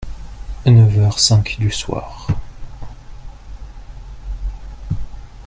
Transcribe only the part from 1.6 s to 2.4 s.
soir.